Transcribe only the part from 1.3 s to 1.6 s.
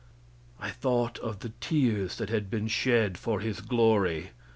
the